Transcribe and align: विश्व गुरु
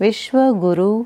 विश्व 0.00 0.38
गुरु 0.52 1.04